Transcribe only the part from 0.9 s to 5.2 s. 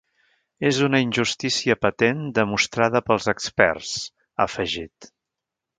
injustícia patent demostrada pels experts, ha afegit.